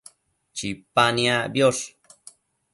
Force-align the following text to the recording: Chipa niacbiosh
Chipa 0.55 1.03
niacbiosh 1.15 1.83